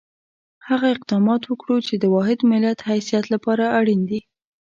[0.67, 4.19] هغه اقدامات وکړو چې د واحد ملت حیثیت لپاره اړین دي.